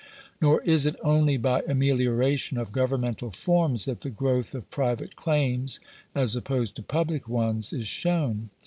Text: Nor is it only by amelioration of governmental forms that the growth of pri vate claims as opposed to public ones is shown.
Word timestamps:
Nor 0.41 0.63
is 0.63 0.87
it 0.87 0.95
only 1.03 1.37
by 1.37 1.61
amelioration 1.67 2.57
of 2.57 2.71
governmental 2.71 3.29
forms 3.29 3.85
that 3.85 3.99
the 3.99 4.09
growth 4.09 4.55
of 4.55 4.67
pri 4.71 4.95
vate 4.95 5.15
claims 5.15 5.79
as 6.15 6.35
opposed 6.35 6.75
to 6.77 6.81
public 6.81 7.29
ones 7.29 7.71
is 7.71 7.87
shown. 7.87 8.49